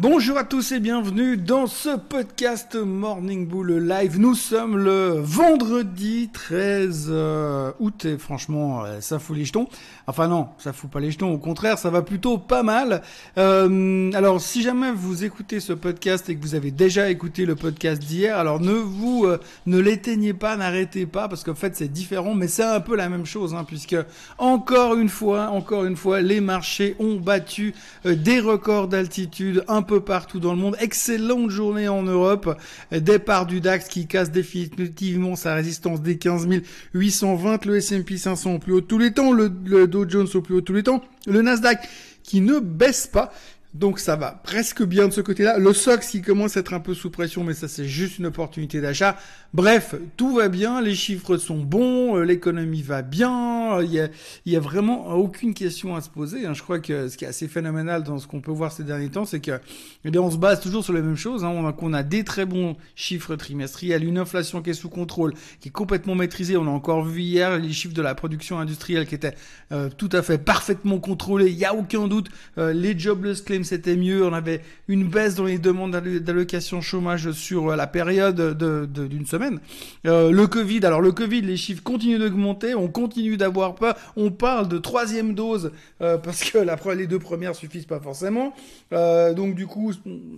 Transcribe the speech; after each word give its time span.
Bonjour 0.00 0.38
à 0.38 0.44
tous 0.44 0.70
et 0.70 0.78
bienvenue 0.78 1.36
dans 1.36 1.66
ce 1.66 1.96
podcast 1.96 2.76
Morning 2.76 3.48
Bull 3.48 3.78
Live. 3.78 4.20
Nous 4.20 4.36
sommes 4.36 4.78
le 4.78 5.18
vendredi 5.18 6.30
13 6.32 7.08
euh, 7.10 7.72
août 7.80 8.04
et 8.04 8.16
franchement 8.16 8.84
euh, 8.84 9.00
ça 9.00 9.18
fout 9.18 9.36
les 9.36 9.44
jetons. 9.44 9.66
Enfin 10.06 10.28
non, 10.28 10.50
ça 10.58 10.72
fout 10.72 10.88
pas 10.88 11.00
les 11.00 11.10
jetons, 11.10 11.32
au 11.32 11.38
contraire 11.38 11.78
ça 11.78 11.90
va 11.90 12.02
plutôt 12.02 12.38
pas 12.38 12.62
mal. 12.62 13.02
Euh, 13.38 14.12
alors 14.12 14.40
si 14.40 14.62
jamais 14.62 14.92
vous 14.92 15.24
écoutez 15.24 15.58
ce 15.58 15.72
podcast 15.72 16.30
et 16.30 16.36
que 16.36 16.42
vous 16.42 16.54
avez 16.54 16.70
déjà 16.70 17.10
écouté 17.10 17.44
le 17.44 17.56
podcast 17.56 18.00
d'hier, 18.00 18.38
alors 18.38 18.60
ne 18.60 18.74
vous 18.74 19.26
ne 19.66 19.78
l'éteignez 19.80 20.32
pas, 20.32 20.56
n'arrêtez 20.56 21.06
pas 21.06 21.26
parce 21.26 21.42
qu'en 21.42 21.56
fait 21.56 21.74
c'est 21.74 21.88
différent 21.88 22.34
mais 22.34 22.46
c'est 22.46 22.62
un 22.62 22.80
peu 22.80 22.94
la 22.94 23.08
même 23.08 23.26
chose 23.26 23.52
hein, 23.52 23.64
puisque 23.66 23.96
encore 24.38 24.94
une 24.94 25.08
fois, 25.08 25.48
encore 25.48 25.84
une 25.84 25.96
fois 25.96 26.20
les 26.20 26.40
marchés 26.40 26.94
ont 27.00 27.16
battu 27.16 27.74
des 28.04 28.38
records 28.38 28.86
d'altitude 28.86 29.64
peu 29.88 30.00
partout 30.00 30.38
dans 30.38 30.52
le 30.52 30.60
monde. 30.60 30.76
Excellente 30.80 31.50
journée 31.50 31.88
en 31.88 32.02
Europe. 32.02 32.56
Départ 32.92 33.46
du 33.46 33.60
DAX 33.60 33.88
qui 33.88 34.06
casse 34.06 34.30
définitivement 34.30 35.34
sa 35.34 35.54
résistance 35.54 36.02
des 36.02 36.18
15 36.18 36.46
820. 36.94 37.64
Le 37.64 37.76
S&P 37.78 38.18
500 38.18 38.54
au 38.54 38.58
plus 38.58 38.74
haut 38.74 38.80
tous 38.82 38.98
les 38.98 39.12
temps. 39.12 39.32
Le, 39.32 39.50
le 39.64 39.88
Dow 39.88 40.08
Jones 40.08 40.28
au 40.34 40.42
plus 40.42 40.56
haut 40.56 40.60
tous 40.60 40.74
les 40.74 40.82
temps. 40.82 41.02
Le 41.26 41.40
Nasdaq 41.42 41.88
qui 42.22 42.42
ne 42.42 42.60
baisse 42.60 43.06
pas. 43.06 43.32
Donc 43.78 44.00
ça 44.00 44.16
va 44.16 44.32
presque 44.32 44.82
bien 44.82 45.06
de 45.06 45.12
ce 45.12 45.20
côté-là. 45.20 45.58
Le 45.58 45.72
SOX 45.72 46.08
qui 46.08 46.20
commence 46.20 46.56
à 46.56 46.60
être 46.60 46.74
un 46.74 46.80
peu 46.80 46.94
sous 46.94 47.10
pression, 47.10 47.44
mais 47.44 47.54
ça 47.54 47.68
c'est 47.68 47.86
juste 47.86 48.18
une 48.18 48.26
opportunité 48.26 48.80
d'achat. 48.80 49.16
Bref, 49.54 49.94
tout 50.16 50.34
va 50.34 50.48
bien, 50.48 50.80
les 50.80 50.96
chiffres 50.96 51.36
sont 51.36 51.58
bons, 51.58 52.16
euh, 52.16 52.24
l'économie 52.24 52.82
va 52.82 53.02
bien, 53.02 53.80
il 53.80 53.92
y 53.92 54.00
a, 54.00 54.58
a 54.58 54.60
vraiment 54.60 55.14
aucune 55.14 55.54
question 55.54 55.94
à 55.94 56.00
se 56.00 56.10
poser. 56.10 56.44
Hein. 56.44 56.54
Je 56.54 56.62
crois 56.62 56.80
que 56.80 57.08
ce 57.08 57.16
qui 57.16 57.24
est 57.24 57.28
assez 57.28 57.46
phénoménal 57.46 58.02
dans 58.02 58.18
ce 58.18 58.26
qu'on 58.26 58.40
peut 58.40 58.50
voir 58.50 58.72
ces 58.72 58.82
derniers 58.82 59.10
temps, 59.10 59.24
c'est 59.24 59.38
que 59.38 59.60
eh 60.04 60.10
bien, 60.10 60.22
on 60.22 60.30
se 60.30 60.36
base 60.36 60.60
toujours 60.60 60.82
sur 60.82 60.92
les 60.92 61.02
mêmes 61.02 61.16
choses. 61.16 61.44
Hein. 61.44 61.74
On, 61.80 61.92
a, 61.92 62.02
des 62.02 62.24
très 62.24 62.46
bons 62.46 62.76
chiffres 62.96 63.36
trimestriels, 63.36 64.02
une 64.04 64.18
inflation 64.18 64.60
qui 64.60 64.70
est 64.70 64.74
sous 64.74 64.88
contrôle, 64.88 65.34
qui 65.60 65.68
est 65.68 65.72
complètement 65.72 66.16
maîtrisée. 66.16 66.56
On 66.56 66.66
a 66.66 66.70
encore 66.70 67.04
vu 67.04 67.20
hier 67.20 67.58
les 67.58 67.72
chiffres 67.72 67.94
de 67.94 68.02
la 68.02 68.16
production 68.16 68.58
industrielle 68.58 69.06
qui 69.06 69.14
étaient 69.14 69.34
euh, 69.70 69.88
tout 69.96 70.10
à 70.12 70.22
fait 70.22 70.38
parfaitement 70.38 70.98
contrôlés. 70.98 71.50
Il 71.50 71.56
n'y 71.56 71.64
a 71.64 71.74
aucun 71.74 72.08
doute. 72.08 72.28
Euh, 72.58 72.72
les 72.72 72.98
jobless 72.98 73.40
claims 73.42 73.67
c'était 73.68 73.96
mieux. 73.96 74.24
On 74.24 74.32
avait 74.32 74.62
une 74.88 75.06
baisse 75.06 75.34
dans 75.34 75.44
les 75.44 75.58
demandes 75.58 75.92
d'allocation 75.92 76.80
chômage 76.80 77.30
sur 77.32 77.70
euh, 77.70 77.76
la 77.76 77.86
période 77.86 78.56
d'une 78.92 79.26
semaine. 79.26 79.60
Euh, 80.06 80.30
le 80.30 80.46
Covid, 80.46 80.84
alors 80.84 81.00
le 81.00 81.12
Covid, 81.12 81.42
les 81.42 81.56
chiffres 81.56 81.82
continuent 81.82 82.18
d'augmenter, 82.18 82.74
on 82.74 82.88
continue 82.88 83.36
d'avoir 83.36 83.74
peur. 83.74 83.94
On 84.16 84.30
parle 84.30 84.68
de 84.68 84.78
troisième 84.78 85.34
dose 85.34 85.72
euh, 86.00 86.18
parce 86.18 86.42
que 86.42 86.58
la, 86.58 86.76
les 86.94 87.06
deux 87.06 87.18
premières 87.18 87.54
suffisent 87.54 87.86
pas 87.86 88.00
forcément. 88.00 88.54
donc 88.90 89.54
du 89.54 89.66
coup, 89.66 89.92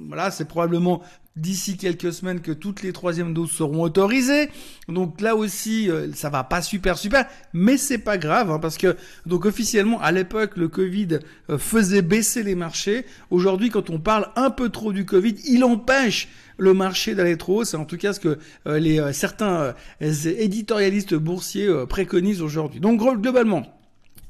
voilà, 0.09 0.31
c'est 0.31 0.47
probablement 0.47 1.03
d'ici 1.37 1.77
quelques 1.77 2.13
semaines 2.13 2.41
que 2.41 2.53
toutes 2.53 2.83
les 2.83 2.93
troisièmes 2.93 3.33
doses 3.33 3.53
seront 3.53 3.83
autorisées. 3.83 4.49
Donc 4.89 5.21
là 5.21 5.37
aussi, 5.37 5.91
euh, 5.91 6.09
ça 6.13 6.29
va 6.29 6.45
pas 6.45 6.61
super 6.61 6.99
super, 6.99 7.27
mais 7.53 7.77
c'est 7.77 7.99
pas 7.99 8.19
grave 8.19 8.51
hein, 8.51 8.59
parce 8.59 8.77
que 8.77 8.97
donc 9.27 9.45
officiellement 9.45 10.01
à 10.01 10.11
l'époque 10.13 10.57
le 10.57 10.69
Covid 10.69 11.21
euh, 11.49 11.59
faisait 11.59 12.03
baisser 12.03 12.43
les 12.43 12.55
marchés. 12.55 13.07
Aujourd'hui, 13.31 13.71
quand 13.71 13.91
on 13.91 14.01
parle 14.01 14.29
un 14.37 14.51
peu 14.51 14.69
trop 14.71 14.93
du 14.93 15.05
Covid, 15.05 15.37
il 15.47 15.63
empêche 15.65 16.29
le 16.59 16.75
marché 16.75 17.15
d'aller 17.15 17.37
trop. 17.37 17.65
C'est 17.65 17.77
en 17.77 17.85
tout 17.85 17.97
cas 17.97 18.13
ce 18.13 18.21
que 18.21 18.39
euh, 18.67 18.79
les 18.79 19.13
certains 19.13 19.75
éditorialistes 20.01 21.15
boursiers 21.15 21.69
préconisent 21.89 22.43
aujourd'hui. 22.43 22.81
Donc 22.81 23.01
globalement 23.01 23.80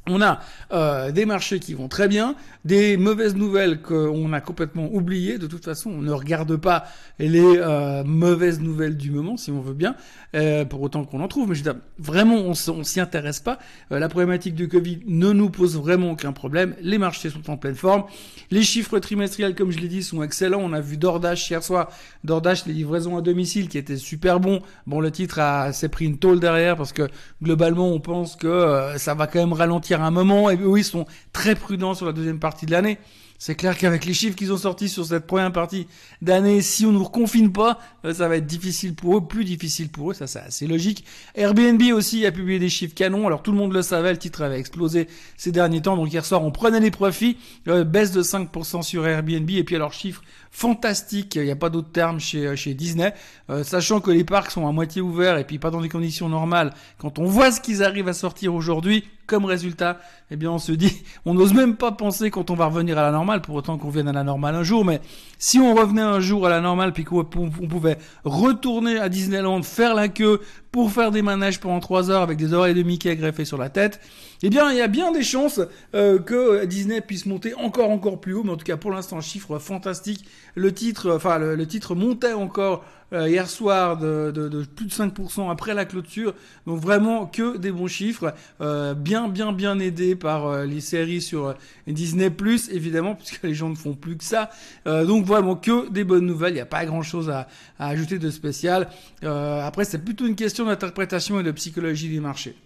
on 0.07 0.23
a 0.23 0.41
euh, 0.73 1.13
des 1.13 1.27
marchés 1.27 1.61
qui 1.61 1.75
vont 1.75 1.89
très 1.89 2.09
bien, 2.09 2.35
des 2.65 2.97
mauvaises 2.97 3.37
nouvelles 3.37 3.83
qu'on 3.83 4.33
a 4.33 4.41
complètement 4.41 4.89
oubliées. 4.93 5.39
De 5.39 5.47
toute 5.47 5.65
façon, 5.65 5.91
on 5.91 6.03
ne 6.03 6.13
regarde 6.13 6.57
pas 6.57 6.85
les 7.19 7.59
euh, 7.59 8.03
mauvaises 8.05 8.61
nouvelles 8.61 8.97
du 8.97 9.11
moment, 9.11 9.37
si 9.37 9.51
on 9.51 9.61
veut 9.61 9.75
bien, 9.75 9.95
euh, 10.35 10.65
pour 10.65 10.81
autant 10.81 11.05
qu'on 11.05 11.21
en 11.21 11.29
trouve. 11.29 11.51
Mais 11.51 11.55
je 11.55 11.65
veux 11.65 11.77
vraiment, 11.99 12.37
on, 12.37 12.53
on 12.53 12.85
s'y 12.85 13.01
intéresse 13.01 13.41
pas. 13.41 13.59
la 13.91 14.09
problématique 14.09 14.55
du 14.55 14.69
Covid 14.69 15.01
ne 15.07 15.33
nous 15.33 15.51
pose 15.51 15.77
vraiment 15.77 16.13
aucun 16.13 16.33
problème. 16.33 16.75
Les 16.81 16.99
marchés 16.99 17.31
sont 17.31 17.51
en 17.51 17.57
pleine 17.57 17.77
forme. 17.77 18.05
Les 18.51 18.63
chiffres 18.63 18.99
trimestriels, 18.99 19.55
comme 19.55 19.71
je 19.71 19.79
l'ai 19.79 19.89
dit, 19.89 20.03
sont 20.03 20.23
excellents. 20.23 20.61
On 20.63 20.73
a 20.73 20.81
vu 20.81 20.97
DoorDash 20.97 21.51
hier 21.51 21.63
soir. 21.63 21.91
DoorDash, 22.25 22.67
les 22.67 22.73
livraisons 22.73 23.17
à 23.19 23.21
domicile, 23.21 23.69
qui 23.69 23.77
étaient 23.77 23.97
super 23.97 24.41
bons. 24.41 24.63
Bon, 24.87 25.01
le 25.01 25.11
titre 25.11 25.41
s'est 25.73 25.89
pris 25.89 26.07
une 26.07 26.19
tôle 26.19 26.41
derrière 26.41 26.77
parce 26.77 26.93
que 26.93 27.09
globalement, 27.43 27.89
on 27.89 28.01
pense 28.01 28.35
que 28.35 28.95
ça 28.97 29.15
va 29.15 29.27
quand 29.27 29.39
même 29.39 29.53
ralentir 29.53 29.90
un 29.99 30.11
moment, 30.11 30.51
et 30.51 30.57
eux, 30.57 30.79
ils 30.79 30.85
sont 30.85 31.07
très 31.33 31.55
prudents 31.55 31.95
sur 31.95 32.07
la 32.07 32.13
deuxième 32.13 32.39
partie 32.39 32.67
de 32.67 32.71
l'année. 32.71 32.99
C'est 33.43 33.55
clair 33.55 33.79
qu'avec 33.79 34.05
les 34.05 34.13
chiffres 34.13 34.37
qu'ils 34.37 34.53
ont 34.53 34.59
sortis 34.59 34.91
sur 34.91 35.07
cette 35.07 35.27
première 35.27 35.51
partie 35.51 35.87
d'année, 36.21 36.61
si 36.61 36.85
on 36.85 36.93
ne 36.93 36.99
nous 36.99 37.05
reconfine 37.05 37.51
pas, 37.51 37.79
euh, 38.05 38.13
ça 38.13 38.29
va 38.29 38.37
être 38.37 38.47
difficile 38.47 38.95
pour 38.95 39.17
eux, 39.17 39.27
plus 39.27 39.47
difficile 39.47 39.89
pour 39.89 40.11
eux, 40.11 40.15
ça 40.15 40.27
c'est 40.27 40.41
assez 40.41 40.67
logique. 40.67 41.07
Airbnb 41.35 41.81
aussi 41.95 42.27
a 42.27 42.33
publié 42.33 42.59
des 42.59 42.69
chiffres 42.69 42.95
canons, 42.95 43.27
alors 43.27 43.43
tout 43.43 43.51
le 43.51 43.57
monde 43.57 43.73
le 43.73 43.81
savait, 43.81 44.13
le 44.13 44.19
titre 44.19 44.43
avait 44.43 44.61
explosé 44.61 45.09
ces 45.39 45.53
derniers 45.53 45.81
temps, 45.81 45.97
donc 45.97 46.13
hier 46.13 46.23
soir 46.23 46.43
on 46.43 46.51
prenait 46.51 46.81
les 46.81 46.91
profits, 46.91 47.39
euh, 47.69 47.83
baisse 47.83 48.13
de 48.13 48.23
5% 48.23 48.83
sur 48.83 49.07
Airbnb, 49.07 49.49
et 49.49 49.65
puis 49.65 49.75
alors 49.75 49.95
chiffres 49.95 50.23
fantastiques, 50.51 51.37
il 51.37 51.45
n'y 51.45 51.51
a 51.51 51.57
pas 51.57 51.71
d'autre 51.71 51.93
terme 51.93 52.21
chez, 52.21 52.47
euh, 52.47 52.57
chez 52.57 52.75
Disney, 52.75 53.15
sachant 53.63 54.01
que 54.01 54.11
les 54.11 54.23
parcs 54.23 54.51
sont 54.51 54.69
à 54.69 54.73
moitié 54.73 55.01
ouverts 55.01 55.39
et 55.39 55.45
puis 55.45 55.59
pas 55.59 55.71
dans 55.71 55.81
des 55.81 55.89
conditions 55.89 56.29
normales, 56.29 56.75
quand 56.99 57.19
on 57.19 57.25
voit 57.25 57.51
ce 57.51 57.63
qu'ils 57.63 57.83
arrivent 57.83 58.09
à 58.09 58.13
sortir 58.13 58.55
aujourd'hui, 58.55 59.05
comme 59.31 59.45
résultat, 59.45 60.01
eh 60.33 60.37
bien 60.37 60.51
on 60.51 60.59
se 60.59 60.73
dit, 60.73 60.93
on 61.25 61.35
n'ose 61.35 61.55
même 61.55 61.77
pas 61.77 61.93
penser 61.93 62.33
quand 62.33 62.51
on 62.51 62.55
va 62.55 62.67
revenir 62.67 62.99
à 62.99 63.03
la 63.03 63.13
normale, 63.13 63.30
pour 63.39 63.55
autant 63.55 63.79
qu'on 63.79 63.91
vienne 63.91 64.09
à 64.09 64.13
la 64.13 64.25
normale 64.25 64.57
un 64.57 64.65
jour, 64.65 64.85
mais 64.85 65.01
si 65.39 65.61
on 65.61 65.75
revenait 65.75 66.03
un 66.03 66.19
jour 66.19 66.47
à 66.47 66.51
la 66.51 66.61
normale, 66.61 66.93
puis 66.93 67.05
qu'on 67.05 67.25
pouvait 67.25 67.99
retourner 68.25 68.99
à 68.99 69.09
Disneyland, 69.09 69.63
faire 69.63 69.95
la 69.95 70.09
queue 70.09 70.41
pour 70.73 70.91
faire 70.91 71.13
des 71.13 71.23
manèges 71.23 71.61
pendant 71.61 71.79
trois 71.79 72.11
heures 72.11 72.23
avec 72.23 72.37
des 72.37 72.53
oreilles 72.53 72.75
de 72.75 72.83
Mickey 72.83 73.15
greffées 73.15 73.45
sur 73.45 73.59
la 73.59 73.69
tête, 73.69 74.01
eh 74.43 74.51
bien 74.51 74.71
il 74.73 74.79
y 74.79 74.83
a 74.83 74.89
bien 74.89 75.13
des 75.13 75.23
chances 75.23 75.61
euh, 75.95 76.19
que 76.19 76.65
Disney 76.65 77.01
puisse 77.01 77.27
monter 77.27 77.55
encore 77.55 77.91
encore 77.91 78.21
plus 78.21 78.35
haut, 78.35 78.43
mais 78.43 78.51
en 78.51 78.57
tout 78.57 78.65
cas 78.65 78.77
pour 78.77 78.91
l'instant 78.91 79.21
chiffre 79.21 79.59
fantastique. 79.59 80.25
Le 80.57 80.75
titre, 80.75 81.13
enfin 81.15 81.39
le 81.39 81.67
titre 81.67 81.95
montait 81.95 82.33
encore 82.33 82.85
euh, 83.13 83.29
hier 83.29 83.49
soir 83.49 83.97
de, 83.97 84.31
de, 84.35 84.49
de, 84.49 84.65
plus 84.65 84.87
de 84.87 84.93
5% 84.93 85.51
après 85.51 85.75
la 85.75 85.85
clôture. 85.85 86.35
Donc 86.67 86.81
vraiment 86.81 87.27
que 87.27 87.57
des 87.57 87.73
bons 87.73 87.89
chiffres, 87.89 88.35
euh, 88.61 88.95
bien 88.95 89.29
bien 89.29 89.53
bien 89.53 89.79
aidés 89.79 90.15
par 90.15 90.47
euh, 90.47 90.65
les 90.65 90.81
séries 90.81 91.21
sur 91.21 91.55
Disney 91.87 92.31
Plus 92.31 92.69
évidemment 92.71 93.15
puisque 93.17 93.43
les 93.43 93.55
gens 93.55 93.69
ne 93.69 93.75
font 93.75 93.95
plus 93.95 94.17
que 94.17 94.25
ça. 94.25 94.51
donc 94.87 95.25
vraiment 95.25 95.57
que 95.57 95.91
des 95.91 96.05
bonnes 96.05 96.27
nouvelles. 96.27 96.53
Il 96.53 96.57
n'y 96.57 96.61
a 96.61 96.67
pas 96.67 96.85
grand 96.85 97.03
chose 97.03 97.31
à, 97.31 97.49
à 97.79 97.89
ajouter 97.89 98.19
de 98.19 98.31
spécial. 98.31 98.89
après 99.23 99.85
c'est 99.85 100.05
plutôt 100.05 100.27
une 100.27 100.37
question 100.37 100.67
d'interprétation 100.67 101.41
et 101.41 101.43
de 101.43 101.51
psychologie 101.51 102.09
des 102.09 102.21
marchés. 102.21 102.57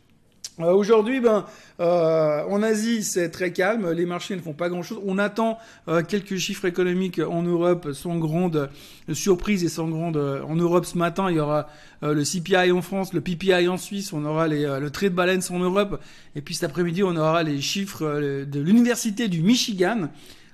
Euh, 0.61 0.73
aujourd'hui, 0.73 1.21
ben, 1.21 1.47
euh, 1.81 2.45
en 2.49 2.63
Asie, 2.63 3.03
c'est 3.03 3.31
très 3.31 3.53
calme. 3.53 3.91
Les 3.91 4.07
marchés 4.07 4.37
ne 4.37 4.41
font 4.41 4.53
pas 4.53 4.69
grand-chose. 4.69 5.01
On 5.05 5.19
attend 5.19 5.59
euh, 5.89 6.03
quelques 6.03 6.37
chiffres 6.37 6.65
économiques 6.67 7.19
en 7.19 7.43
Europe 7.43 7.89
sans 7.93 8.19
grande 8.19 8.71
surprise 9.13 9.65
et 9.65 9.69
sans 9.69 9.89
grande. 9.89 10.17
en 10.17 10.55
Europe, 10.55 10.87
ce 10.87 10.97
matin, 10.97 11.29
il 11.29 11.37
y 11.37 11.41
aura 11.41 11.67
le 12.03 12.23
CPI 12.23 12.71
en 12.71 12.83
France, 12.83 13.13
le 13.13 13.21
PPI 13.21 13.67
en 13.67 13.79
Suisse. 13.79 14.13
On 14.13 14.25
aura 14.25 14.47
les, 14.47 14.65
le 14.81 14.91
trade 14.91 15.13
balance 15.13 15.51
en 15.51 15.59
Europe. 15.59 16.01
Et 16.37 16.41
puis 16.41 16.55
cet 16.55 16.71
après-midi, 16.71 17.03
on 17.03 17.17
aura 17.17 17.43
les 17.43 17.61
chiffres 17.61 18.05
de 18.45 18.61
l'université 18.61 19.29
du 19.29 19.43
Michigan. 19.43 20.09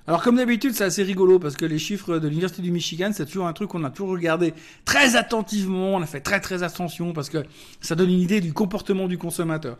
Alors 0.07 0.23
comme 0.23 0.37
d'habitude, 0.37 0.73
c'est 0.73 0.83
assez 0.83 1.03
rigolo 1.03 1.37
parce 1.37 1.55
que 1.55 1.65
les 1.65 1.77
chiffres 1.77 2.17
de 2.17 2.27
l'université 2.27 2.63
du 2.63 2.71
Michigan, 2.71 3.11
c'est 3.13 3.25
toujours 3.25 3.45
un 3.45 3.53
truc 3.53 3.69
qu'on 3.69 3.83
a 3.83 3.91
toujours 3.91 4.11
regardé 4.11 4.53
très 4.83 5.15
attentivement, 5.15 5.95
on 5.95 6.01
a 6.01 6.07
fait 6.07 6.21
très 6.21 6.39
très 6.39 6.63
attention 6.63 7.13
parce 7.13 7.29
que 7.29 7.43
ça 7.81 7.93
donne 7.93 8.09
une 8.09 8.19
idée 8.19 8.41
du 8.41 8.51
comportement 8.51 9.07
du 9.07 9.19
consommateur. 9.19 9.77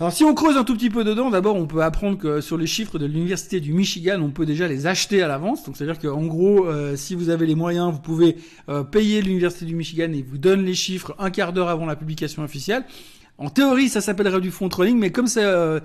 Alors 0.00 0.12
si 0.12 0.22
on 0.22 0.32
creuse 0.32 0.56
un 0.56 0.62
tout 0.62 0.74
petit 0.74 0.90
peu 0.90 1.02
dedans, 1.02 1.30
d'abord 1.30 1.56
on 1.56 1.66
peut 1.66 1.82
apprendre 1.82 2.18
que 2.18 2.40
sur 2.40 2.56
les 2.56 2.68
chiffres 2.68 2.98
de 2.98 3.06
l'université 3.06 3.58
du 3.58 3.72
Michigan, 3.72 4.20
on 4.20 4.30
peut 4.30 4.46
déjà 4.46 4.68
les 4.68 4.86
acheter 4.86 5.22
à 5.22 5.28
l'avance. 5.28 5.64
Donc 5.64 5.76
c'est-à-dire 5.76 5.98
qu'en 5.98 6.26
gros, 6.26 6.66
euh, 6.66 6.94
si 6.94 7.14
vous 7.14 7.30
avez 7.30 7.46
les 7.46 7.56
moyens, 7.56 7.90
vous 7.90 8.00
pouvez 8.00 8.36
euh, 8.68 8.84
payer 8.84 9.22
l'université 9.22 9.64
du 9.64 9.74
Michigan 9.74 10.12
et 10.12 10.22
vous 10.22 10.38
donne 10.38 10.64
les 10.64 10.74
chiffres 10.74 11.16
un 11.18 11.30
quart 11.30 11.52
d'heure 11.54 11.68
avant 11.68 11.86
la 11.86 11.96
publication 11.96 12.44
officielle. 12.44 12.84
En 13.40 13.50
théorie, 13.50 13.88
ça 13.88 14.00
s'appellerait 14.00 14.40
du 14.40 14.50
front 14.50 14.68
trolling, 14.68 14.98
mais 14.98 15.12
comme 15.12 15.28
c'est 15.28 15.44
euh, 15.44 15.78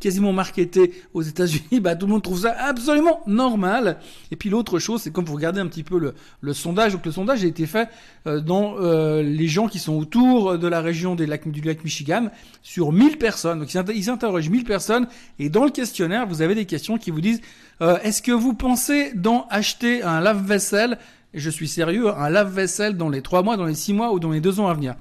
quasiment 0.00 0.32
marketé 0.32 0.94
aux 1.12 1.20
États-Unis, 1.20 1.80
bah, 1.80 1.94
tout 1.94 2.06
le 2.06 2.12
monde 2.12 2.22
trouve 2.22 2.40
ça 2.40 2.56
absolument 2.58 3.20
normal. 3.26 3.98
Et 4.30 4.36
puis 4.36 4.48
l'autre 4.48 4.78
chose, 4.78 5.02
c'est 5.02 5.10
comme 5.12 5.26
vous 5.26 5.34
regardez 5.34 5.60
un 5.60 5.66
petit 5.66 5.82
peu 5.82 5.98
le, 5.98 6.14
le, 6.40 6.54
sondage, 6.54 6.94
donc 6.94 7.04
le 7.04 7.12
sondage 7.12 7.44
a 7.44 7.46
été 7.46 7.66
fait 7.66 7.90
euh, 8.26 8.40
dans 8.40 8.76
euh, 8.80 9.22
les 9.22 9.46
gens 9.46 9.68
qui 9.68 9.78
sont 9.78 9.92
autour 9.92 10.58
de 10.58 10.66
la 10.66 10.80
région 10.80 11.16
du 11.16 11.26
lac 11.26 11.44
Michigan 11.84 12.30
sur 12.62 12.92
1000 12.92 13.18
personnes. 13.18 13.58
Donc 13.60 13.74
ils 13.74 14.08
interrogent 14.08 14.48
1000 14.48 14.64
personnes 14.64 15.06
et 15.38 15.50
dans 15.50 15.66
le 15.66 15.70
questionnaire, 15.70 16.26
vous 16.26 16.40
avez 16.40 16.54
des 16.54 16.64
questions 16.64 16.96
qui 16.96 17.10
vous 17.10 17.20
disent 17.20 17.42
est-ce 17.80 18.22
que 18.22 18.32
vous 18.32 18.54
pensez 18.54 19.12
d'en 19.14 19.46
acheter 19.50 20.02
un 20.02 20.20
lave-vaisselle? 20.20 20.96
Je 21.34 21.50
suis 21.50 21.68
sérieux, 21.68 22.08
un 22.08 22.30
lave-vaisselle 22.30 22.96
dans 22.96 23.10
les 23.10 23.20
3 23.20 23.42
mois, 23.42 23.58
dans 23.58 23.66
les 23.66 23.74
6 23.74 23.92
mois 23.92 24.12
ou 24.14 24.18
dans 24.18 24.30
les 24.30 24.40
2 24.40 24.60
ans 24.60 24.68
à 24.68 24.72
venir? 24.72 24.94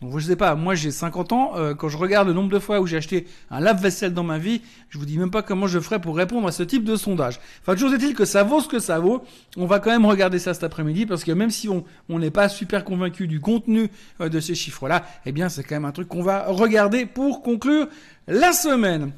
Donc 0.00 0.18
je 0.18 0.26
sais 0.26 0.36
pas, 0.36 0.54
moi 0.54 0.74
j'ai 0.74 0.90
50 0.90 1.32
ans, 1.32 1.52
euh, 1.56 1.74
quand 1.74 1.90
je 1.90 1.98
regarde 1.98 2.26
le 2.26 2.32
nombre 2.32 2.48
de 2.48 2.58
fois 2.58 2.80
où 2.80 2.86
j'ai 2.86 2.96
acheté 2.96 3.26
un 3.50 3.60
lave-vaisselle 3.60 4.14
dans 4.14 4.22
ma 4.22 4.38
vie, 4.38 4.62
je 4.88 4.98
vous 4.98 5.04
dis 5.04 5.18
même 5.18 5.30
pas 5.30 5.42
comment 5.42 5.66
je 5.66 5.78
ferais 5.78 6.00
pour 6.00 6.16
répondre 6.16 6.48
à 6.48 6.52
ce 6.52 6.62
type 6.62 6.84
de 6.84 6.96
sondage. 6.96 7.38
Enfin, 7.60 7.74
toujours 7.74 7.92
est-il 7.92 8.14
que 8.14 8.24
ça 8.24 8.42
vaut 8.42 8.60
ce 8.60 8.68
que 8.68 8.78
ça 8.78 8.98
vaut. 8.98 9.22
On 9.58 9.66
va 9.66 9.78
quand 9.78 9.90
même 9.90 10.06
regarder 10.06 10.38
ça 10.38 10.54
cet 10.54 10.64
après-midi 10.64 11.04
parce 11.04 11.22
que 11.22 11.32
même 11.32 11.50
si 11.50 11.68
on 11.68 12.18
n'est 12.18 12.30
pas 12.30 12.48
super 12.48 12.84
convaincu 12.84 13.26
du 13.26 13.40
contenu 13.40 13.90
euh, 14.22 14.30
de 14.30 14.40
ces 14.40 14.54
chiffres-là, 14.54 15.04
eh 15.26 15.32
bien 15.32 15.50
c'est 15.50 15.64
quand 15.64 15.74
même 15.74 15.84
un 15.84 15.92
truc 15.92 16.08
qu'on 16.08 16.22
va 16.22 16.46
regarder 16.46 17.04
pour 17.04 17.42
conclure 17.42 17.86
la 18.26 18.52
semaine. 18.52 19.12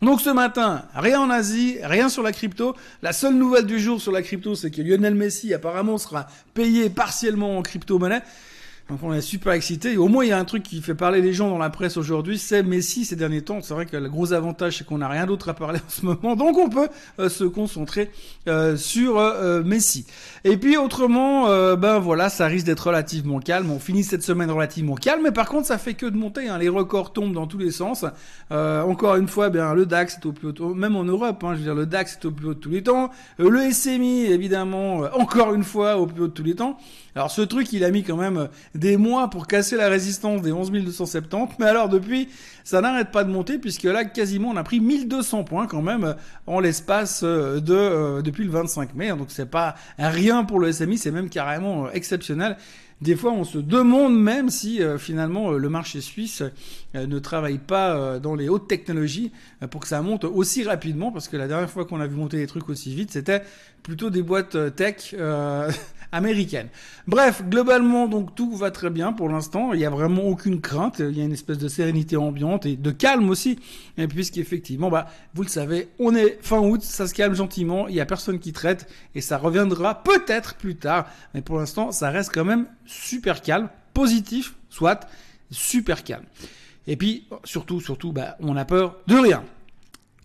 Donc 0.00 0.20
ce 0.20 0.30
matin, 0.30 0.84
rien 0.94 1.20
en 1.20 1.30
Asie, 1.30 1.78
rien 1.82 2.08
sur 2.08 2.22
la 2.22 2.32
crypto. 2.32 2.74
La 3.02 3.12
seule 3.12 3.34
nouvelle 3.34 3.66
du 3.66 3.78
jour 3.78 4.00
sur 4.00 4.12
la 4.12 4.22
crypto, 4.22 4.54
c'est 4.54 4.70
que 4.70 4.82
Lionel 4.82 5.14
Messi 5.14 5.52
apparemment 5.54 5.98
sera 5.98 6.26
payé 6.54 6.88
partiellement 6.90 7.58
en 7.58 7.62
crypto-monnaie. 7.62 8.22
Donc 8.90 8.98
on 9.02 9.14
est 9.14 9.22
super 9.22 9.54
excité. 9.54 9.96
au 9.96 10.08
moins 10.08 10.24
il 10.24 10.28
y 10.28 10.32
a 10.32 10.38
un 10.38 10.44
truc 10.44 10.62
qui 10.62 10.82
fait 10.82 10.94
parler 10.94 11.22
les 11.22 11.32
gens 11.32 11.48
dans 11.48 11.56
la 11.56 11.70
presse 11.70 11.96
aujourd'hui, 11.96 12.36
c'est 12.36 12.62
Messi 12.62 13.06
ces 13.06 13.16
derniers 13.16 13.40
temps. 13.40 13.62
C'est 13.62 13.72
vrai 13.72 13.86
que 13.86 13.96
le 13.96 14.10
gros 14.10 14.34
avantage 14.34 14.76
c'est 14.76 14.84
qu'on 14.86 14.98
n'a 14.98 15.08
rien 15.08 15.24
d'autre 15.24 15.48
à 15.48 15.54
parler 15.54 15.78
en 15.78 15.88
ce 15.88 16.04
moment, 16.04 16.36
donc 16.36 16.58
on 16.58 16.68
peut 16.68 16.88
euh, 17.18 17.30
se 17.30 17.44
concentrer 17.44 18.10
euh, 18.46 18.76
sur 18.76 19.18
euh, 19.18 19.62
Messi. 19.62 20.04
Et 20.44 20.58
puis 20.58 20.76
autrement, 20.76 21.46
ben 21.76 21.98
voilà, 21.98 22.28
ça 22.28 22.46
risque 22.46 22.66
d'être 22.66 22.88
relativement 22.88 23.40
calme. 23.40 23.70
On 23.70 23.78
finit 23.78 24.04
cette 24.04 24.22
semaine 24.22 24.50
relativement 24.50 24.96
calme, 24.96 25.22
mais 25.22 25.32
par 25.32 25.48
contre 25.48 25.66
ça 25.66 25.78
fait 25.78 25.94
que 25.94 26.04
de 26.04 26.16
monter. 26.16 26.48
Hein. 26.48 26.58
Les 26.58 26.68
records 26.68 27.14
tombent 27.14 27.32
dans 27.32 27.46
tous 27.46 27.56
les 27.56 27.70
sens. 27.70 28.04
encore 28.50 29.16
une 29.16 29.28
fois, 29.28 29.48
bien 29.48 29.72
le 29.72 29.86
DAX 29.86 30.18
est 30.18 30.26
au 30.26 30.32
plus 30.32 30.48
haut, 30.60 30.74
même 30.74 30.96
en 30.96 31.04
Europe. 31.04 31.42
Hein, 31.42 31.52
je 31.54 31.58
veux 31.58 31.64
dire 31.64 31.74
le 31.74 31.86
DAX 31.86 32.18
est 32.20 32.26
au 32.26 32.30
plus 32.30 32.48
haut 32.48 32.54
de 32.54 32.58
tous 32.58 32.70
les 32.70 32.82
temps. 32.82 33.10
le 33.38 33.72
SMI 33.72 34.26
évidemment 34.26 35.04
encore 35.14 35.54
une 35.54 35.64
fois 35.64 35.96
au 35.96 36.06
plus 36.06 36.24
haut 36.24 36.28
de 36.28 36.32
tous 36.32 36.44
les 36.44 36.54
temps. 36.54 36.78
Alors 37.14 37.30
ce 37.30 37.42
truc, 37.42 37.72
il 37.72 37.84
a 37.84 37.90
mis 37.90 38.02
quand 38.02 38.16
même 38.16 38.48
des 38.74 38.96
mois 38.96 39.30
pour 39.30 39.46
casser 39.46 39.76
la 39.76 39.88
résistance 39.88 40.42
des 40.42 40.52
11 40.52 40.70
270, 40.70 41.56
mais 41.58 41.66
alors 41.66 41.88
depuis, 41.88 42.28
ça 42.64 42.80
n'arrête 42.80 43.10
pas 43.10 43.24
de 43.24 43.30
monter 43.30 43.58
puisque 43.58 43.84
là, 43.84 44.04
quasiment, 44.04 44.50
on 44.50 44.56
a 44.56 44.64
pris 44.64 44.80
1200 44.80 45.44
points 45.44 45.66
quand 45.66 45.82
même 45.82 46.16
en 46.46 46.60
l'espace 46.60 47.22
euh, 47.22 47.60
de 47.60 47.74
euh, 47.74 48.22
depuis 48.22 48.44
le 48.44 48.50
25 48.50 48.94
mai. 48.94 49.08
Donc 49.10 49.28
c'est 49.28 49.50
pas 49.50 49.76
rien 49.98 50.44
pour 50.44 50.58
le 50.58 50.72
SMI, 50.72 50.98
c'est 50.98 51.12
même 51.12 51.28
carrément 51.28 51.86
euh, 51.86 51.90
exceptionnel. 51.92 52.56
Des 53.04 53.16
fois, 53.16 53.32
on 53.32 53.44
se 53.44 53.58
demande 53.58 54.18
même 54.18 54.48
si 54.48 54.80
finalement 54.96 55.50
le 55.50 55.68
marché 55.68 56.00
suisse 56.00 56.42
ne 56.94 57.18
travaille 57.18 57.58
pas 57.58 58.18
dans 58.18 58.34
les 58.34 58.48
hautes 58.48 58.66
technologies 58.66 59.30
pour 59.70 59.82
que 59.82 59.88
ça 59.88 60.00
monte 60.00 60.24
aussi 60.24 60.64
rapidement, 60.64 61.12
parce 61.12 61.28
que 61.28 61.36
la 61.36 61.46
dernière 61.46 61.68
fois 61.68 61.84
qu'on 61.84 62.00
a 62.00 62.06
vu 62.06 62.16
monter 62.16 62.38
des 62.38 62.46
trucs 62.46 62.66
aussi 62.70 62.94
vite, 62.94 63.10
c'était 63.10 63.42
plutôt 63.82 64.08
des 64.08 64.22
boîtes 64.22 64.56
tech 64.74 65.14
américaine. 66.14 66.68
Bref, 67.06 67.42
globalement, 67.46 68.06
donc 68.06 68.34
tout 68.34 68.56
va 68.56 68.70
très 68.70 68.88
bien 68.88 69.12
pour 69.12 69.28
l'instant. 69.28 69.72
Il 69.72 69.78
n'y 69.78 69.84
a 69.84 69.90
vraiment 69.90 70.22
aucune 70.22 70.60
crainte. 70.60 71.00
Il 71.00 71.18
y 71.18 71.20
a 71.20 71.24
une 71.24 71.32
espèce 71.32 71.58
de 71.58 71.68
sérénité 71.68 72.16
ambiante 72.16 72.66
et 72.66 72.76
de 72.76 72.90
calme 72.90 73.28
aussi. 73.28 73.58
Puisqu'effectivement, 74.08 74.90
bah, 74.90 75.08
vous 75.34 75.42
le 75.42 75.48
savez, 75.48 75.88
on 75.98 76.14
est 76.14 76.38
fin 76.40 76.60
août, 76.60 76.82
ça 76.82 77.06
se 77.06 77.14
calme 77.14 77.34
gentiment. 77.34 77.88
Il 77.88 77.94
n'y 77.94 78.00
a 78.00 78.06
personne 78.06 78.38
qui 78.38 78.52
traite 78.52 78.88
et 79.14 79.20
ça 79.20 79.36
reviendra 79.38 80.02
peut-être 80.02 80.54
plus 80.54 80.76
tard. 80.76 81.06
Mais 81.34 81.42
pour 81.42 81.58
l'instant, 81.58 81.90
ça 81.92 82.10
reste 82.10 82.30
quand 82.32 82.44
même 82.44 82.66
super 83.02 83.42
calme, 83.42 83.68
positif, 83.92 84.54
soit 84.70 85.06
super 85.50 86.04
calme. 86.04 86.24
Et 86.86 86.96
puis, 86.96 87.26
surtout, 87.44 87.80
surtout, 87.80 88.12
bah, 88.12 88.36
on 88.40 88.56
a 88.56 88.64
peur 88.64 88.96
de 89.06 89.16
rien. 89.16 89.42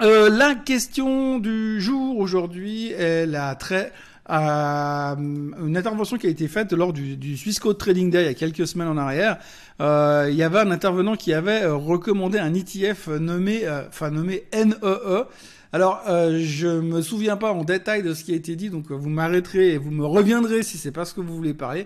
Euh, 0.01 0.29
la 0.29 0.55
question 0.55 1.39
du 1.39 1.81
jour 1.81 2.17
aujourd'hui, 2.17 2.91
elle 2.91 3.35
a 3.35 3.53
trait 3.55 3.91
à 4.29 5.15
une 5.17 5.75
intervention 5.75 6.17
qui 6.17 6.27
a 6.27 6.29
été 6.29 6.47
faite 6.47 6.71
lors 6.71 6.93
du, 6.93 7.17
du 7.17 7.35
Trading 7.35 8.11
Day 8.11 8.21
il 8.21 8.25
y 8.27 8.29
a 8.29 8.33
quelques 8.35 8.67
semaines 8.67 8.87
en 8.87 8.97
arrière. 8.97 9.39
Euh, 9.81 10.27
il 10.29 10.35
y 10.35 10.43
avait 10.43 10.59
un 10.59 10.71
intervenant 10.71 11.15
qui 11.15 11.33
avait 11.33 11.63
euh, 11.63 11.75
recommandé 11.75 12.37
un 12.37 12.53
ETF 12.53 13.07
nommé, 13.07 13.61
euh, 13.63 13.87
enfin 13.87 14.11
nommé 14.11 14.43
NEE. 14.53 14.75
E. 14.83 15.25
Alors, 15.71 16.01
euh, 16.07 16.39
je 16.43 16.67
me 16.67 17.01
souviens 17.01 17.37
pas 17.37 17.51
en 17.51 17.63
détail 17.63 18.01
de 18.01 18.13
ce 18.13 18.23
qui 18.23 18.33
a 18.33 18.35
été 18.35 18.55
dit, 18.55 18.69
donc 18.69 18.91
vous 18.91 19.09
m'arrêterez 19.09 19.73
et 19.73 19.77
vous 19.77 19.91
me 19.91 20.05
reviendrez 20.05 20.63
si 20.63 20.77
c'est 20.77 20.91
pas 20.91 21.05
ce 21.05 21.13
que 21.13 21.21
vous 21.21 21.35
voulez 21.35 21.53
parler. 21.53 21.85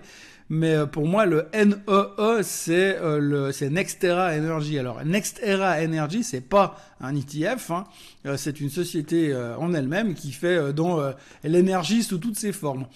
Mais 0.50 0.74
euh, 0.74 0.86
pour 0.86 1.06
moi, 1.06 1.24
le 1.24 1.46
NEE, 1.54 1.76
e, 1.88 2.40
c'est 2.42 2.98
euh, 2.98 3.18
le 3.18 3.52
c'est 3.52 3.70
Nextera 3.70 4.36
Energy. 4.36 4.78
Alors 4.78 5.02
Nextera 5.04 5.82
Energy, 5.82 6.22
c'est 6.22 6.42
pas 6.42 6.76
un 7.00 7.14
ETF, 7.16 7.70
hein. 7.70 7.84
Euh, 8.26 8.36
c'est 8.36 8.60
une 8.60 8.68
société 8.68 9.34
en 9.58 9.72
elle-même 9.74 10.14
qui 10.14 10.32
fait 10.32 10.72
dans 10.72 11.00
l'énergie 11.42 12.02
sous 12.02 12.18
toutes 12.18 12.38
ses 12.38 12.52
formes. 12.52 12.86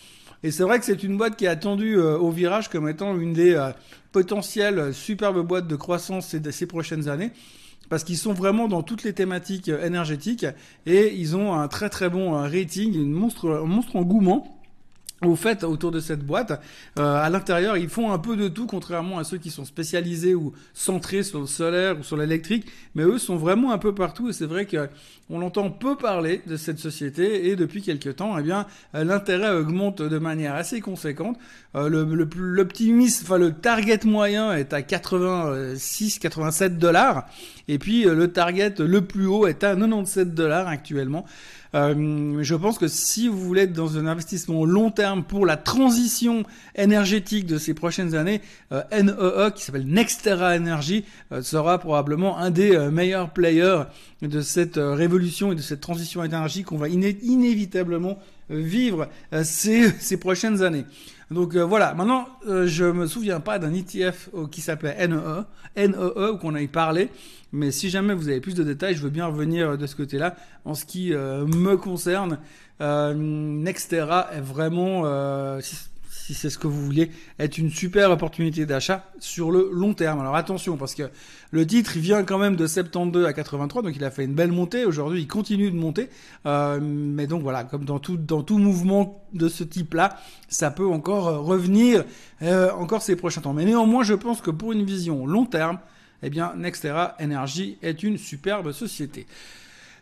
Et 0.43 0.51
c'est 0.51 0.63
vrai 0.63 0.79
que 0.79 0.85
c'est 0.85 1.03
une 1.03 1.17
boîte 1.17 1.37
qui 1.37 1.47
est 1.47 1.49
attendue 1.49 1.99
au 1.99 2.31
virage 2.31 2.69
comme 2.69 2.89
étant 2.89 3.17
une 3.19 3.33
des 3.33 3.71
potentielles 4.13 4.95
superbes 4.95 5.45
boîtes 5.47 5.67
de 5.67 5.77
croissance 5.77 6.29
ces, 6.29 6.53
ces 6.53 6.67
prochaines 6.67 7.09
années 7.09 7.33
parce 7.89 8.05
qu'ils 8.05 8.19
sont 8.19 8.35
vraiment 8.35 8.69
dans 8.69 8.83
toutes 8.83 9.03
les 9.03 9.13
thématiques 9.13 9.69
énergétiques 9.69 10.47
et 10.87 11.15
ils 11.15 11.37
ont 11.37 11.55
un 11.55 11.69
très 11.69 11.89
très 11.89 12.09
bon 12.09 12.33
rating, 12.33 12.95
une 12.95 13.13
monstre, 13.13 13.63
un 13.63 13.67
monstre 13.67 13.97
engouement 13.97 14.58
au 15.25 15.35
fait, 15.35 15.65
autour 15.65 15.91
de 15.91 15.99
cette 15.99 16.25
boîte, 16.25 16.61
euh, 16.99 17.17
à 17.17 17.29
l'intérieur, 17.29 17.77
ils 17.77 17.89
font 17.89 18.13
un 18.13 18.19
peu 18.19 18.37
de 18.37 18.47
tout, 18.47 18.67
contrairement 18.67 19.19
à 19.19 19.25
ceux 19.25 19.39
qui 19.39 19.51
sont 19.51 19.65
spécialisés 19.65 20.37
ou 20.37 20.53
centrés 20.75 21.25
sur 21.25 21.41
le 21.41 21.47
solaire 21.47 21.99
ou 21.99 22.05
sur 22.05 22.17
l'électrique. 22.17 22.67
Mais 22.95 23.03
eux 23.03 23.19
sont 23.19 23.37
vraiment 23.37 23.73
un 23.73 23.79
peu 23.79 23.93
partout. 23.93 24.29
Et 24.29 24.33
c'est 24.33 24.47
vrai 24.47 24.67
que 24.67 24.89
on 25.29 25.43
entend 25.43 25.71
peu 25.71 25.97
parler 25.97 26.41
de 26.47 26.57
cette 26.57 26.79
société. 26.79 27.49
Et 27.49 27.57
depuis 27.57 27.83
quelques 27.83 28.17
temps, 28.17 28.39
eh 28.39 28.43
bien, 28.43 28.67
euh, 28.95 29.03
l'intérêt 29.03 29.51
augmente 29.51 30.03
de 30.03 30.19
manière 30.19 30.55
assez 30.55 30.81
conséquente. 30.81 31.37
Euh, 31.75 31.89
le, 31.89 32.05
le, 32.05 32.69
enfin 33.23 33.39
le 33.39 33.53
target 33.53 34.01
moyen 34.05 34.53
est 34.53 34.73
à 34.73 34.83
86, 34.83 36.21
87 36.21 36.79
dollars. 36.79 37.27
Et 37.67 37.79
puis 37.79 38.05
le 38.05 38.33
target 38.33 38.75
le 38.79 39.03
plus 39.03 39.27
haut 39.27 39.47
est 39.49 39.65
à 39.65 39.75
97 39.75 40.33
dollars 40.33 40.69
actuellement. 40.69 41.27
Euh, 41.75 42.43
je 42.43 42.55
pense 42.55 42.79
que 42.79 42.89
si 42.89 43.29
vous 43.29 43.39
voulez 43.39 43.63
être 43.63 43.73
dans 43.73 43.99
un 43.99 44.07
investissement 44.07 44.65
long 44.65 44.91
terme 44.91 45.23
pour 45.25 45.45
la 45.45 45.57
transition 45.57 46.45
énergétique 46.75 47.47
de 47.47 47.59
ces 47.59 47.75
prochaines 47.75 48.15
années, 48.15 48.41
euh, 48.73 48.83
NEE, 48.91 49.13
e, 49.13 49.51
qui 49.51 49.65
s'appelle 49.65 49.87
Nextera 49.87 50.57
Energy, 50.57 51.05
euh, 51.33 51.43
sera 51.43 51.79
probablement 51.79 52.39
un 52.39 52.51
des 52.51 52.77
meilleurs 52.91 53.31
players 53.31 53.83
de 54.23 54.41
cette 54.41 54.77
révolution 54.77 55.53
et 55.53 55.55
de 55.55 55.61
cette 55.61 55.81
transition 55.81 56.25
énergétique 56.25 56.67
qu'on 56.67 56.79
va 56.79 56.89
inévitablement 56.89 58.19
vivre 58.51 59.09
ces 59.43 60.17
prochaines 60.19 60.63
années. 60.63 60.85
Donc 61.31 61.57
voilà, 61.57 61.93
maintenant 61.95 62.27
je 62.47 62.85
me 62.85 63.07
souviens 63.07 63.41
pas 63.41 63.59
d'un 63.59 63.75
ETF 63.75 64.31
qui 64.51 64.63
s'appelait 64.63 65.07
NEE, 65.07 65.45
NEE 65.77 65.95
e, 65.95 66.33
ou 66.33 66.39
qu'on 66.39 66.57
ait 66.57 66.67
parlé. 66.69 67.11
Mais 67.53 67.71
si 67.71 67.89
jamais 67.89 68.15
vous 68.15 68.29
avez 68.29 68.41
plus 68.41 68.55
de 68.55 68.63
détails, 68.63 68.95
je 68.95 69.03
veux 69.03 69.11
bien 69.11 69.27
revenir 69.27 69.79
de 69.79 69.87
ce 69.87 69.97
côté-là. 69.97 70.37
En 70.65 70.75
ce 70.75 70.85
qui 70.85 71.15
euh, 71.15 71.47
me 71.47 71.77
concerne, 71.77 72.39
euh, 72.81 73.15
Nextera 73.15 74.29
est 74.35 74.41
vraiment, 74.41 75.03
euh, 75.07 75.61
si, 76.29 76.35
c'est 76.35 76.51
ce 76.51 76.59
que 76.59 76.67
vous 76.67 76.85
voulez, 76.85 77.11
est 77.39 77.57
une 77.57 77.71
super 77.71 78.11
opportunité 78.11 78.67
d'achat 78.67 79.11
sur 79.19 79.51
le 79.51 79.71
long 79.73 79.95
terme. 79.95 80.21
Alors 80.21 80.37
attention, 80.37 80.77
parce 80.77 80.95
que 80.95 81.05
le 81.53 81.67
titre 81.67 81.97
il 81.97 82.03
vient 82.03 82.23
quand 82.23 82.37
même 82.37 82.55
de 82.55 82.67
72 82.67 83.25
à 83.25 83.33
83, 83.33 83.81
donc 83.81 83.97
il 83.97 84.05
a 84.05 84.11
fait 84.11 84.25
une 84.25 84.35
belle 84.35 84.53
montée. 84.53 84.85
Aujourd'hui, 84.85 85.23
il 85.23 85.27
continue 85.27 85.71
de 85.71 85.77
monter. 85.77 86.11
mais 86.45 87.27
donc 87.27 87.43
voilà, 87.43 87.65
comme 87.65 87.87
dans 87.87 87.99
tout, 87.99 88.19
dans 88.19 88.43
tout 88.43 88.59
mouvement 88.59 89.25
de 89.33 89.49
ce 89.49 89.65
type-là, 89.65 90.19
ça 90.49 90.71
peut 90.71 90.87
encore 90.87 91.45
revenir 91.45 92.05
encore 92.43 93.01
ces 93.01 93.17
prochains 93.17 93.41
temps. 93.41 93.55
Mais 93.55 93.65
néanmoins, 93.65 94.03
je 94.03 94.15
pense 94.15 94.43
que 94.43 94.51
pour 94.51 94.73
une 94.73 94.85
vision 94.85 95.27
long 95.27 95.47
terme, 95.47 95.79
eh 96.23 96.29
bien, 96.29 96.53
Nextera 96.57 97.17
Energy 97.23 97.79
est 97.81 98.03
une 98.03 98.19
superbe 98.19 98.73
société. 98.73 99.27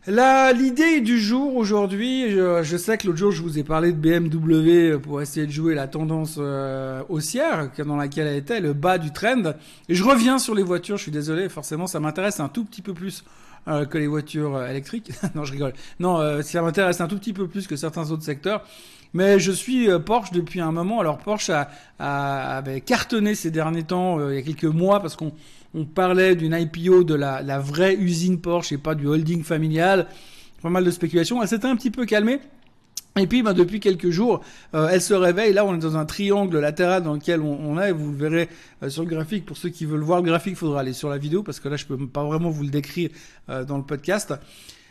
L'idée 0.06 1.00
du 1.00 1.20
jour 1.20 1.56
aujourd'hui, 1.56 2.30
je, 2.30 2.76
sais 2.76 2.96
que 2.96 3.08
l'autre 3.08 3.18
jour 3.18 3.32
je 3.32 3.42
vous 3.42 3.58
ai 3.58 3.64
parlé 3.64 3.92
de 3.92 3.96
BMW 3.96 4.98
pour 4.98 5.20
essayer 5.20 5.46
de 5.46 5.50
jouer 5.50 5.74
la 5.74 5.88
tendance 5.88 6.36
euh, 6.38 7.02
haussière 7.08 7.70
dans 7.84 7.96
laquelle 7.96 8.28
elle 8.28 8.36
était, 8.36 8.60
le 8.60 8.72
bas 8.72 8.98
du 8.98 9.12
trend. 9.12 9.54
Et 9.88 9.94
je 9.94 10.04
reviens 10.04 10.38
sur 10.38 10.54
les 10.54 10.62
voitures, 10.62 10.96
je 10.96 11.02
suis 11.02 11.12
désolé, 11.12 11.48
forcément 11.48 11.88
ça 11.88 11.98
m'intéresse 11.98 12.38
un 12.38 12.48
tout 12.48 12.64
petit 12.64 12.82
peu 12.82 12.94
plus 12.94 13.24
euh, 13.66 13.84
que 13.84 13.98
les 13.98 14.06
voitures 14.06 14.54
euh, 14.54 14.68
électriques. 14.68 15.10
non, 15.34 15.44
je 15.44 15.52
rigole. 15.52 15.72
Non, 15.98 16.40
ça 16.42 16.62
m'intéresse 16.62 17.00
un 17.00 17.08
tout 17.08 17.18
petit 17.18 17.32
peu 17.32 17.48
plus 17.48 17.66
que 17.66 17.74
certains 17.74 18.08
autres 18.12 18.22
secteurs. 18.22 18.62
Mais 19.16 19.40
je 19.40 19.50
suis 19.50 19.88
Porsche 20.04 20.30
depuis 20.32 20.60
un 20.60 20.72
moment. 20.72 21.00
Alors 21.00 21.16
Porsche 21.16 21.50
a, 21.50 21.68
avait 21.98 22.82
cartonné 22.82 23.34
ces 23.34 23.50
derniers 23.50 23.82
temps, 23.82 24.28
il 24.28 24.36
y 24.36 24.38
a 24.38 24.42
quelques 24.42 24.64
mois, 24.64 25.00
parce 25.00 25.16
qu'on 25.16 25.32
on 25.74 25.84
parlait 25.84 26.36
d'une 26.36 26.54
IPO 26.54 27.04
de 27.04 27.14
la, 27.14 27.58
vraie 27.58 27.94
usine 27.94 28.40
Porsche 28.40 28.72
et 28.72 28.78
pas 28.78 28.94
du 28.94 29.06
holding 29.06 29.42
familial. 29.42 30.06
Pas 30.62 30.70
mal 30.70 30.84
de 30.84 30.90
spéculations. 30.90 31.42
Elle 31.42 31.48
s'était 31.48 31.66
un 31.66 31.76
petit 31.76 31.90
peu 31.90 32.06
calmée. 32.06 32.40
Et 33.18 33.26
puis, 33.26 33.42
bah, 33.42 33.54
depuis 33.54 33.80
quelques 33.80 34.10
jours, 34.10 34.42
euh, 34.74 34.88
elle 34.90 35.00
se 35.00 35.14
réveille. 35.14 35.52
Là, 35.52 35.64
on 35.64 35.74
est 35.74 35.78
dans 35.78 35.96
un 35.96 36.04
triangle 36.04 36.58
latéral 36.58 37.02
dans 37.02 37.14
lequel 37.14 37.40
on, 37.40 37.80
est. 37.80 37.92
Vous 37.92 38.10
le 38.10 38.16
verrez 38.16 38.48
euh, 38.82 38.90
sur 38.90 39.02
le 39.02 39.08
graphique. 39.08 39.46
Pour 39.46 39.56
ceux 39.56 39.70
qui 39.70 39.86
veulent 39.86 40.02
voir 40.02 40.20
le 40.20 40.26
graphique, 40.26 40.52
il 40.52 40.56
faudra 40.56 40.80
aller 40.80 40.92
sur 40.92 41.08
la 41.08 41.16
vidéo 41.16 41.42
parce 41.42 41.60
que 41.60 41.68
là, 41.68 41.76
je 41.76 41.86
peux 41.86 42.06
pas 42.06 42.24
vraiment 42.24 42.50
vous 42.50 42.64
le 42.64 42.70
décrire 42.70 43.10
euh, 43.48 43.64
dans 43.64 43.78
le 43.78 43.84
podcast. 43.84 44.34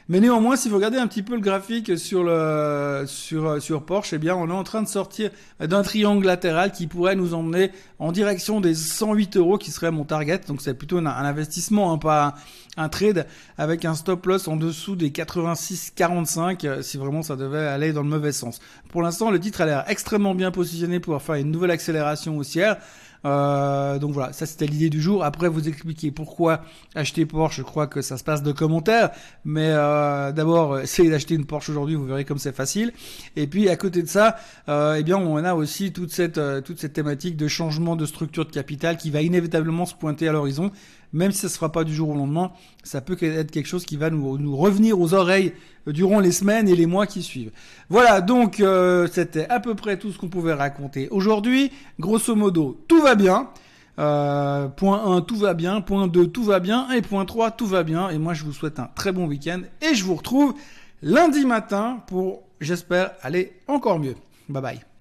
Mais 0.08 0.20
néanmoins, 0.20 0.56
si 0.56 0.70
vous 0.70 0.76
regardez 0.76 1.00
un 1.00 1.08
petit 1.08 1.24
peu 1.24 1.34
le 1.34 1.42
graphique 1.42 1.98
sur 1.98 2.24
le 2.24 3.06
sur 3.08 3.60
sur 3.60 3.84
Porsche, 3.84 4.14
eh 4.14 4.20
bien, 4.20 4.36
on 4.36 4.48
est 4.50 4.54
en 4.54 4.64
train 4.64 4.84
de 4.84 4.88
sortir 4.88 5.32
d'un 5.60 5.82
triangle 5.82 6.28
latéral 6.28 6.72
qui 6.72 6.86
pourrait 6.86 7.16
nous 7.16 7.34
emmener 7.34 7.72
en 7.98 8.12
direction 8.12 8.62
des 8.62 8.76
108 8.76 9.38
euros, 9.38 9.58
qui 9.58 9.72
serait 9.72 9.90
mon 9.90 10.04
target. 10.04 10.42
Donc, 10.48 10.62
c'est 10.62 10.76
plutôt 10.76 11.00
un, 11.00 11.08
investissement, 11.08 11.92
hein, 11.92 11.98
pas 11.98 12.36
un, 12.78 12.88
trade, 12.88 13.26
avec 13.58 13.84
un 13.84 13.96
stop 13.96 14.24
loss 14.28 14.48
en 14.48 14.58
dessous 14.58 14.96
des 14.96 15.10
86,45, 15.10 16.68
euh, 16.68 16.82
si 16.84 16.98
vraiment 16.98 17.24
ça 17.24 17.36
devait 17.36 17.66
aller 17.66 17.92
dans 17.92 18.04
le 18.04 18.10
mauvais 18.10 18.32
sens. 18.32 18.60
Pour 18.90 19.02
l'instant, 19.02 19.32
le 19.32 19.40
titre 19.40 19.62
a 19.62 19.66
l'air 19.66 19.86
extrêmement 19.88 20.36
bien 20.36 20.52
positionné 20.52 21.00
pour 21.00 21.20
faire 21.20 21.36
une 21.36 21.50
nouvelle 21.50 21.72
accélération 21.72 22.38
haussière. 22.38 22.78
Euh, 23.26 23.98
donc 24.00 24.12
voilà, 24.12 24.32
ça 24.34 24.46
c'était 24.46 24.68
l'idée 24.68 24.90
du 24.90 25.02
jour. 25.02 25.24
Après, 25.24 25.50
vous 25.50 25.68
expliquer 25.68 26.12
pourquoi 26.12 26.62
acheter 26.94 27.26
Porsche. 27.26 27.58
Je 27.58 27.64
crois 27.64 27.88
que 27.88 28.02
ça 28.02 28.18
se 28.18 28.24
passe 28.24 28.44
de 28.44 28.52
commentaires. 28.52 29.10
Mais 29.44 29.70
euh, 29.70 30.32
d'abord, 30.32 30.80
essayez 30.80 31.10
d'acheter 31.10 31.36
une 31.36 31.46
Porsche 31.46 31.70
aujourd'hui. 31.70 31.96
Vous 31.96 32.06
verrez 32.06 32.26
comme 32.26 32.38
c'est 32.38 32.56
facile. 32.56 32.94
Et 33.36 33.48
puis 33.48 33.70
à 33.70 33.76
côté 33.76 34.02
de 34.02 34.08
ça, 34.08 34.36
euh, 34.70 34.96
eh 35.00 35.04
bien, 35.04 35.18
on 35.18 35.38
a 35.44 35.54
aussi 35.56 35.92
toute 35.92 36.12
cette 36.12 36.38
euh, 36.38 36.62
toute 36.62 36.80
cette 36.80 36.94
thématique 36.94 37.36
de 37.38 37.48
changement 37.48 37.96
de 37.96 38.06
structure 38.06 38.46
de 38.46 38.52
capital 38.52 38.98
qui 38.98 39.10
va 39.10 39.22
inévitablement 39.22 39.86
se 39.86 39.96
pointer 39.96 40.28
à 40.28 40.32
l'horizon 40.32 40.72
même 41.16 41.32
si 41.32 41.40
ça 41.40 41.50
se 41.50 41.56
fera 41.56 41.72
pas 41.72 41.86
du 41.86 41.96
jour 41.96 42.10
au 42.10 42.16
lendemain, 42.16 42.52
ça 42.84 43.00
peut 43.00 43.18
être 43.22 43.50
quelque 43.50 43.68
chose 43.68 43.86
qui 43.86 43.96
va 43.96 44.10
nous, 44.10 44.56
revenir 44.56 45.00
aux 45.00 45.14
oreilles 45.14 45.54
durant 45.88 46.20
les 46.20 46.32
semaines 46.32 46.68
et 46.68 46.76
les 46.76 46.86
mois 46.86 47.08
qui 47.08 47.24
suivent. 47.24 47.52
Voilà, 47.90 48.20
donc 48.20 48.60
euh, 48.60 49.08
c'était 49.12 49.48
à 49.48 49.62
peu 49.62 49.76
près 49.76 49.98
tout 49.98 50.12
ce 50.12 50.18
qu'on 50.18 50.28
pouvait 50.28 50.54
raconter 50.54 51.08
aujourd'hui. 51.10 51.72
Grosso 52.00 52.36
modo, 52.36 52.84
tout 52.90 53.02
va 53.02 53.16
bien. 53.16 53.50
Euh, 53.98 54.68
point 54.68 55.06
1, 55.06 55.22
tout 55.22 55.38
va 55.38 55.54
bien. 55.54 55.80
Point 55.80 56.08
2, 56.08 56.28
tout 56.28 56.44
va 56.44 56.60
bien. 56.60 56.92
Et 56.92 57.02
point 57.02 57.24
3, 57.24 57.52
tout 57.52 57.66
va 57.66 57.84
bien. 57.84 58.10
Et 58.10 58.18
moi, 58.18 58.34
je 58.34 58.44
vous 58.44 58.52
souhaite 58.52 58.80
un 58.80 58.90
très 58.94 59.14
bon 59.14 59.26
week-end. 59.26 59.62
Et 59.82 59.96
je 59.96 60.04
vous 60.04 60.16
retrouve 60.16 60.54
lundi 61.02 61.46
matin 61.46 62.04
pour, 62.08 62.44
j'espère, 62.60 63.12
aller 63.22 63.54
encore 63.68 64.00
mieux. 64.00 64.16
Bye 64.50 64.62
bye. 64.62 64.95